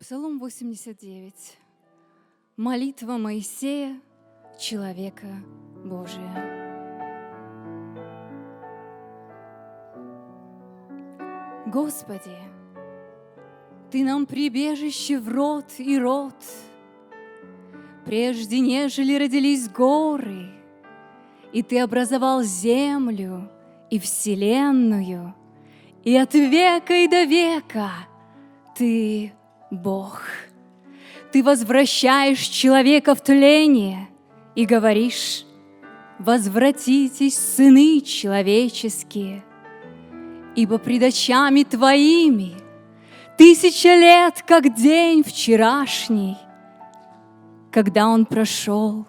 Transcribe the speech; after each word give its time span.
Псалом 0.00 0.38
89. 0.38 1.58
Молитва 2.56 3.18
Моисея, 3.18 4.00
человека 4.58 5.26
Божия. 5.84 6.32
Господи, 11.66 12.34
Ты 13.90 14.02
нам 14.02 14.24
прибежище 14.24 15.18
в 15.18 15.28
рот 15.28 15.66
и 15.76 15.98
рот, 15.98 16.46
Прежде 18.06 18.60
нежели 18.60 19.18
родились 19.18 19.68
горы, 19.68 20.48
И 21.52 21.62
Ты 21.62 21.78
образовал 21.78 22.42
землю 22.42 23.50
и 23.90 23.98
вселенную, 23.98 25.34
И 26.04 26.16
от 26.16 26.32
века 26.32 26.94
и 26.94 27.06
до 27.06 27.24
века 27.24 27.90
Ты 28.74 29.34
Бог. 29.70 30.22
Ты 31.32 31.44
возвращаешь 31.44 32.40
человека 32.40 33.14
в 33.14 33.22
тление 33.22 34.08
и 34.54 34.66
говоришь, 34.66 35.44
Возвратитесь, 36.18 37.38
сыны 37.38 38.00
человеческие, 38.00 39.42
Ибо 40.54 40.78
пред 40.78 41.04
очами 41.04 41.62
Твоими 41.62 42.54
Тысяча 43.38 43.94
лет, 43.94 44.44
как 44.46 44.74
день 44.74 45.22
вчерашний, 45.22 46.36
Когда 47.70 48.08
он 48.08 48.26
прошел, 48.26 49.06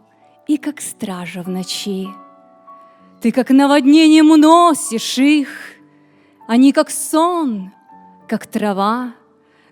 и 0.48 0.58
как 0.58 0.80
стража 0.80 1.44
в 1.44 1.50
ночи. 1.50 2.08
Ты 3.20 3.32
как 3.32 3.50
наводнением 3.50 4.32
уносишь 4.32 5.18
их, 5.18 5.50
Они 6.48 6.72
как 6.72 6.90
сон, 6.92 7.72
как 8.28 8.48
трава, 8.48 9.14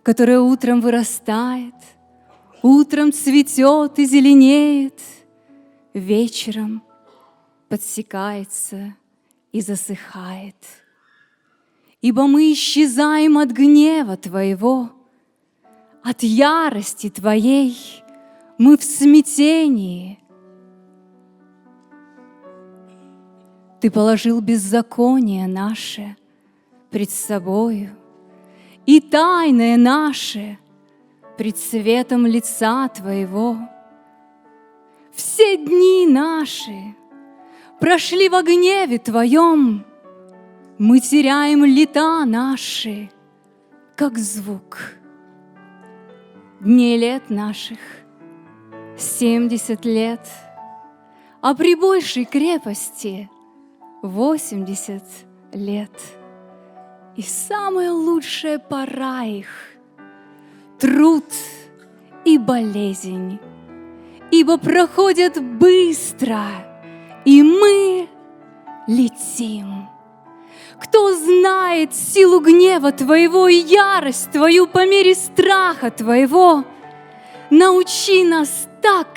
которая 0.10 0.40
утром 0.40 0.82
вырастает, 0.82 1.76
утром 2.64 3.14
цветет 3.14 4.00
и 4.00 4.06
зеленеет, 4.06 5.00
вечером 5.94 6.82
подсекается 7.68 8.96
и 9.52 9.62
засыхает. 9.62 10.56
Ибо 12.02 12.26
мы 12.26 12.52
исчезаем 12.54 13.38
от 13.38 13.52
гнева 13.52 14.18
Твоего, 14.18 14.90
от 16.02 16.24
ярости 16.24 17.12
Твоей 17.12 17.78
мы 18.58 18.80
в 18.80 18.84
смятении. 18.84 20.18
Ты 23.80 23.92
положил 23.92 24.42
беззаконие 24.42 25.46
наше 25.46 26.18
пред 26.90 27.12
собою, 27.12 27.96
и 28.90 29.02
тайное 29.02 29.78
наше 29.78 30.58
пред 31.38 31.60
светом 31.60 32.26
лица 32.26 32.88
Твоего. 32.88 33.56
Все 35.12 35.58
дни 35.58 36.08
наши 36.08 36.96
прошли 37.80 38.30
во 38.30 38.42
гневе 38.42 38.98
Твоем, 38.98 39.86
мы 40.80 41.02
теряем 41.02 41.64
лета 41.66 42.26
наши, 42.26 43.12
как 43.96 44.18
звук. 44.18 44.96
Дней 46.60 46.98
лет 46.98 47.30
наших 47.30 47.78
семьдесят 48.98 49.86
лет, 49.86 50.28
а 51.42 51.54
при 51.54 51.76
большей 51.76 52.26
крепости 52.26 53.30
восемьдесят 54.02 55.06
лет— 55.54 55.92
и 57.16 57.22
самая 57.22 57.92
лучшая 57.92 58.60
пора 58.60 59.24
их— 59.24 59.48
труд 60.80 61.26
и 62.26 62.38
болезнь, 62.38 63.40
ибо 64.32 64.58
проходят 64.58 65.42
быстро, 65.42 66.44
и 67.26 67.44
мы 67.44 68.08
летим. 68.88 69.88
Кто 70.82 71.14
знает 71.14 71.94
силу 71.94 72.40
гнева 72.40 72.92
Твоего 72.94 73.48
и 73.50 73.56
ярость 73.56 74.32
Твою 74.32 74.66
по 74.68 74.88
мере 74.88 75.14
страха 75.14 75.92
Твоего, 75.92 76.64
научи 77.50 78.24
нас 78.24 78.68
так 78.82 79.08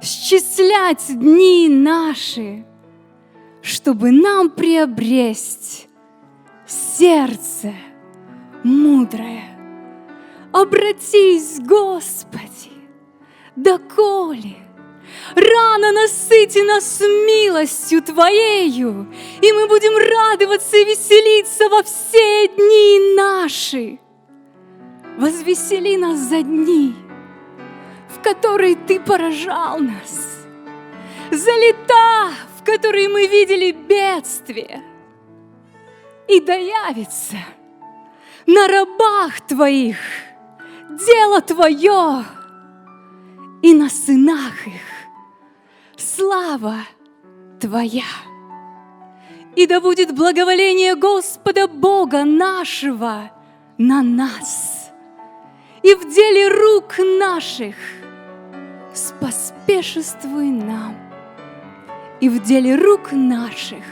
счислять 0.00 1.04
дни 1.08 1.68
наши, 1.68 2.64
чтобы 3.62 4.12
нам 4.12 4.50
приобресть 4.50 5.88
сердце 6.98 7.74
мудрое. 8.62 9.44
Обратись, 10.52 11.58
Господи, 11.60 12.70
доколе 13.56 14.56
рано 15.34 15.92
насыти 15.92 16.60
нас 16.60 17.00
милостью 17.00 18.02
Твоею, 18.02 19.12
и 19.42 19.52
мы 19.52 19.66
будем 19.66 19.96
радоваться 19.96 20.76
и 20.76 20.84
веселиться 20.84 21.68
во 21.68 21.82
все 21.82 22.48
дни 22.48 23.14
наши. 23.16 23.98
Возвесели 25.18 25.96
нас 25.96 26.18
за 26.18 26.42
дни, 26.42 26.94
в 28.08 28.22
которые 28.22 28.76
Ты 28.76 29.00
поражал 29.00 29.78
нас, 29.80 30.46
за 31.30 31.52
лета, 31.52 32.30
в 32.58 32.64
которые 32.64 33.08
мы 33.08 33.26
видели 33.26 33.72
бедствие– 33.72 34.82
и 36.28 36.40
доявится 36.40 37.36
на 38.46 38.66
рабах 38.68 39.40
твоих 39.46 39.96
дело 40.90 41.40
твое, 41.40 42.24
и 43.62 43.74
на 43.74 43.88
сынах 43.88 44.66
их 44.66 44.82
слава 45.96 46.76
твоя. 47.60 48.04
И 49.56 49.66
да 49.66 49.80
будет 49.80 50.14
благоволение 50.14 50.96
Господа 50.96 51.68
Бога 51.68 52.24
нашего 52.24 53.30
на 53.78 54.02
нас, 54.02 54.90
и 55.82 55.94
в 55.94 56.12
деле 56.12 56.48
рук 56.48 56.98
наших 56.98 57.76
споспешествуй 58.92 60.50
нам, 60.50 60.96
и 62.20 62.28
в 62.28 62.42
деле 62.42 62.74
рук 62.74 63.12
наших 63.12 63.84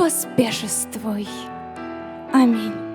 споспешествуй. 0.00 1.28
Аминь. 2.32 2.89